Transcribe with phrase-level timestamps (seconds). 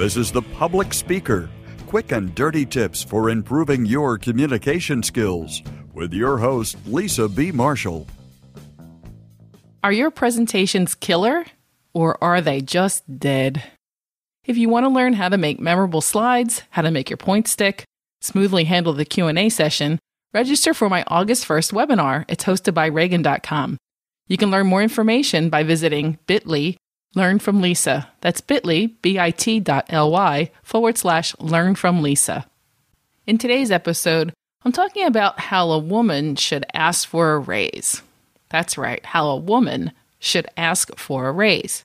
[0.00, 1.50] This is The Public Speaker
[1.86, 7.52] quick and dirty tips for improving your communication skills with your host, Lisa B.
[7.52, 8.06] Marshall.
[9.84, 11.44] Are your presentations killer
[11.92, 13.62] or are they just dead?
[14.46, 17.50] If you want to learn how to make memorable slides, how to make your points
[17.50, 17.84] stick,
[18.22, 19.98] smoothly handle the Q&A session,
[20.32, 22.24] register for my August 1st webinar.
[22.26, 23.76] It's hosted by Ragan.com.
[24.28, 26.78] You can learn more information by visiting bit.ly
[27.14, 28.08] learn from Lisa.
[28.20, 32.46] That's bit.ly, bit.ly forward slash learn from Lisa.
[33.26, 34.32] In today's episode,
[34.64, 38.02] I'm talking about how a woman should ask for a raise.
[38.48, 41.82] That's right, how a woman should ask for a raise.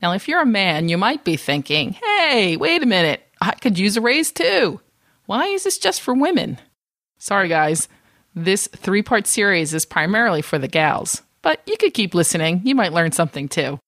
[0.00, 3.78] Now, if you're a man, you might be thinking, hey, wait a minute, I could
[3.78, 4.80] use a raise too.
[5.26, 6.58] Why is this just for women?
[7.18, 7.88] Sorry, guys,
[8.34, 12.62] this three part series is primarily for the gals, but you could keep listening.
[12.64, 13.78] You might learn something too.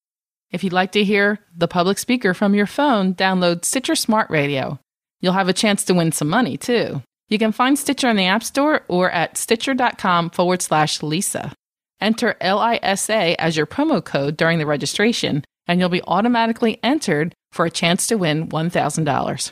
[0.54, 4.78] If you'd like to hear the public speaker from your phone, download Stitcher Smart Radio.
[5.20, 7.02] You'll have a chance to win some money too.
[7.28, 11.52] You can find Stitcher in the App Store or at stitcher.com forward slash Lisa.
[12.00, 17.64] Enter LISA as your promo code during the registration, and you'll be automatically entered for
[17.64, 19.50] a chance to win $1,000.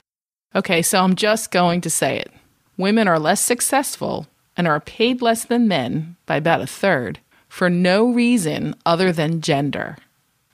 [0.55, 2.31] Okay, so I'm just going to say it.
[2.77, 7.19] Women are less successful and are paid less than men by about a third
[7.49, 9.97] for no reason other than gender.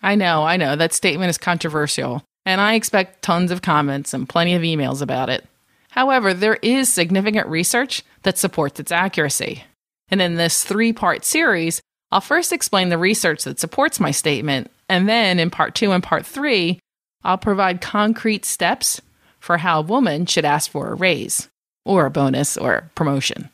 [0.02, 4.28] I know, I know, that statement is controversial, and I expect tons of comments and
[4.28, 5.44] plenty of emails about it.
[5.90, 9.64] However, there is significant research that supports its accuracy.
[10.10, 14.70] And in this three part series, I'll first explain the research that supports my statement,
[14.88, 16.78] and then in part two and part three,
[17.24, 19.00] I'll provide concrete steps
[19.40, 21.48] for how a woman should ask for a raise,
[21.84, 23.50] or a bonus, or promotion.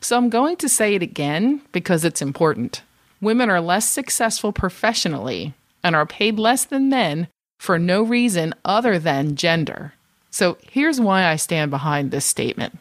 [0.00, 2.82] So I'm going to say it again because it's important.
[3.20, 5.54] Women are less successful professionally
[5.88, 7.26] and are paid less than men
[7.58, 9.94] for no reason other than gender.
[10.30, 12.78] So here's why I stand behind this statement.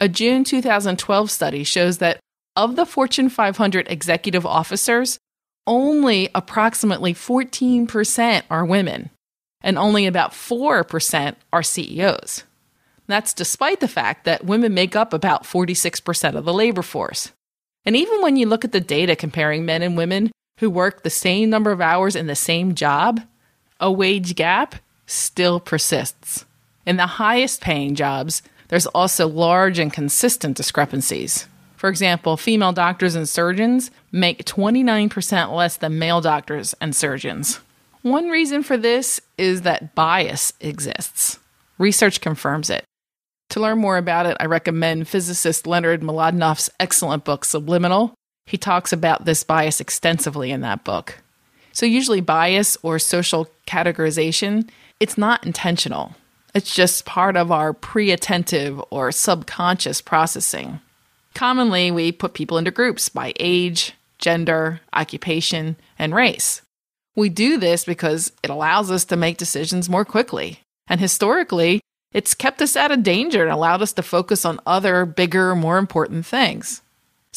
[0.00, 2.18] A June 2012 study shows that
[2.56, 5.18] of the Fortune 500 executive officers,
[5.66, 9.10] only approximately 14% are women,
[9.60, 12.42] and only about 4% are CEOs.
[13.06, 17.32] That's despite the fact that women make up about 46% of the labor force.
[17.84, 21.10] And even when you look at the data comparing men and women who work the
[21.10, 23.20] same number of hours in the same job,
[23.80, 24.76] a wage gap
[25.06, 26.44] still persists.
[26.86, 31.46] In the highest paying jobs, there's also large and consistent discrepancies.
[31.76, 37.60] For example, female doctors and surgeons make 29% less than male doctors and surgeons.
[38.02, 41.38] One reason for this is that bias exists.
[41.78, 42.84] Research confirms it.
[43.50, 48.14] To learn more about it, I recommend physicist Leonard Mlodinow's excellent book, Subliminal.
[48.48, 51.20] He talks about this bias extensively in that book.
[51.72, 56.14] So, usually, bias or social categorization, it's not intentional.
[56.54, 60.80] It's just part of our pre attentive or subconscious processing.
[61.34, 66.62] Commonly, we put people into groups by age, gender, occupation, and race.
[67.14, 70.60] We do this because it allows us to make decisions more quickly.
[70.88, 71.82] And historically,
[72.12, 75.76] it's kept us out of danger and allowed us to focus on other, bigger, more
[75.76, 76.80] important things.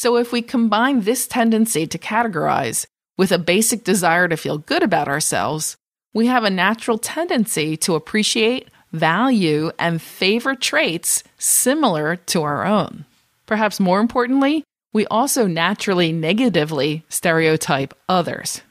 [0.02, 2.88] So, if we combine this tendency to categorize
[3.20, 5.76] with a basic desire to feel good about ourselves,
[6.12, 13.06] we have a natural tendency to appreciate, value, and favor traits similar to our own.
[13.46, 18.64] Perhaps more importantly, we also naturally negatively stereotype others.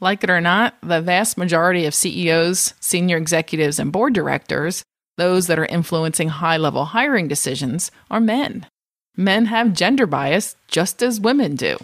[0.00, 4.84] Like it or not, the vast majority of CEOs, senior executives, and board directors
[5.18, 8.64] those that are influencing high level hiring decisions are men.
[9.16, 11.76] Men have gender bias just as women do.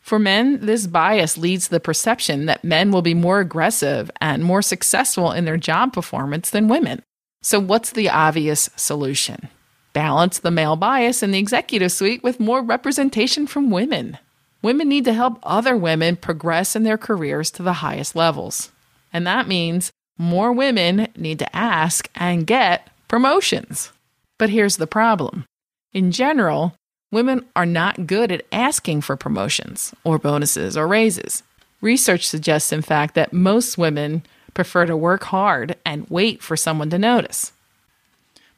[0.00, 4.44] For men, this bias leads to the perception that men will be more aggressive and
[4.44, 7.02] more successful in their job performance than women.
[7.42, 9.48] So, what's the obvious solution?
[9.92, 14.18] Balance the male bias in the executive suite with more representation from women.
[14.62, 18.70] Women need to help other women progress in their careers to the highest levels.
[19.12, 23.92] And that means more women need to ask and get promotions.
[24.38, 25.46] But here's the problem
[25.96, 26.76] in general,
[27.10, 31.42] women are not good at asking for promotions or bonuses or raises.
[31.80, 34.22] Research suggests, in fact, that most women
[34.52, 37.52] prefer to work hard and wait for someone to notice.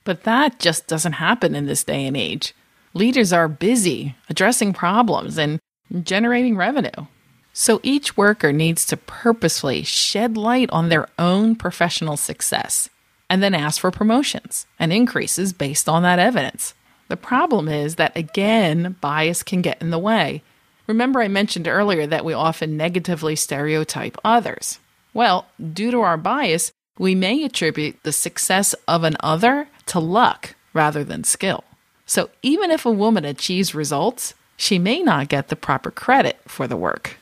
[0.03, 2.55] But that just doesn't happen in this day and age.
[2.93, 5.61] Leaders are busy addressing problems and
[6.03, 7.07] generating revenue.
[7.53, 12.89] So each worker needs to purposefully shed light on their own professional success
[13.31, 16.75] and then ask for promotions and increases based on that evidence.
[17.09, 20.43] The problem is that, again, bias can get in the way.
[20.87, 24.79] Remember, I mentioned earlier that we often negatively stereotype others.
[25.13, 30.55] Well, due to our bias, we may attribute the success of an other to luck
[30.73, 31.65] rather than skill.
[32.07, 36.67] So even if a woman achieves results, she may not get the proper credit for
[36.67, 37.17] the work.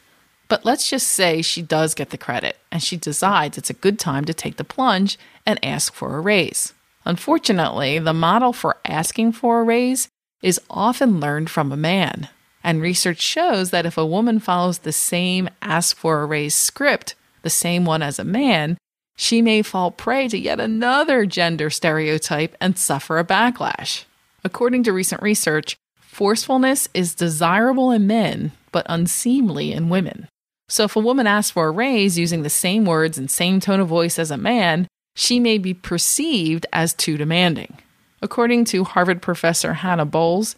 [0.49, 3.99] But let's just say she does get the credit and she decides it's a good
[3.99, 6.73] time to take the plunge and ask for a raise.
[7.07, 10.09] Unfortunately, the model for asking for a raise
[10.43, 12.29] is often learned from a man.
[12.65, 17.15] And research shows that if a woman follows the same ask for a raise script,
[17.43, 18.77] the same one as a man,
[19.17, 24.05] she may fall prey to yet another gender stereotype and suffer a backlash.
[24.43, 30.27] According to recent research, forcefulness is desirable in men, but unseemly in women.
[30.69, 33.79] So if a woman asks for a raise using the same words and same tone
[33.79, 37.79] of voice as a man, she may be perceived as too demanding.
[38.21, 40.55] According to Harvard professor Hannah Bowles,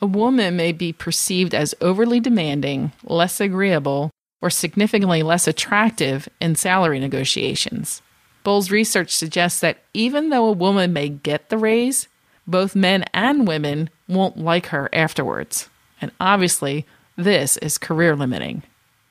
[0.00, 4.10] a woman may be perceived as overly demanding, less agreeable,
[4.40, 8.00] or significantly less attractive in salary negotiations.
[8.44, 12.06] Bowles' research suggests that even though a woman may get the raise,
[12.46, 15.68] both men and women won't like her afterwards.
[16.00, 16.86] And obviously,
[17.16, 18.62] this is career limiting.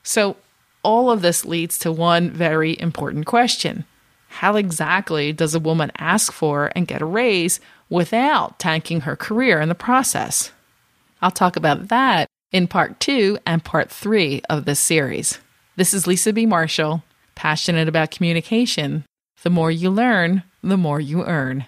[0.02, 0.36] So,
[0.82, 3.84] all of this leads to one very important question
[4.40, 9.62] How exactly does a woman ask for and get a raise without tanking her career
[9.62, 10.52] in the process?
[11.22, 15.38] I'll talk about that in part two and part three of this series.
[15.76, 16.44] This is Lisa B.
[16.44, 17.02] Marshall,
[17.34, 19.06] passionate about communication.
[19.42, 21.64] The more you learn, the more you earn.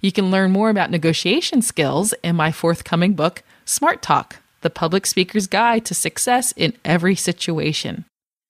[0.00, 5.06] You can learn more about negotiation skills in my forthcoming book, Smart Talk the Public
[5.06, 8.04] Speaker's Guide to Success in Every Situation.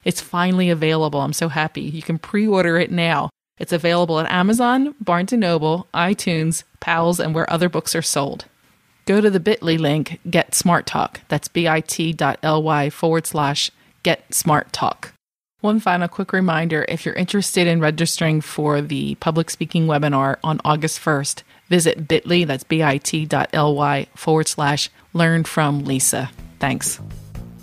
[0.05, 1.23] It's finally available.
[1.23, 1.81] I'm so happy.
[1.81, 3.31] You can pre order it now.
[3.59, 8.47] It's available at Amazon, Barnes & Noble, iTunes, Powell's, and where other books are sold.
[9.05, 11.21] Go to the bit.ly link, Get Smart Talk.
[11.29, 13.71] That's bit.ly forward slash
[14.03, 15.13] Get Smart Talk.
[15.61, 20.61] One final quick reminder if you're interested in registering for the public speaking webinar on
[20.65, 26.31] August 1st, visit bit.ly, that's bit.ly forward slash learn from Lisa.
[26.59, 27.01] Thanks.